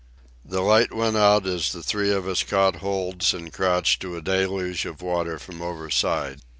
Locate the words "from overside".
5.37-6.41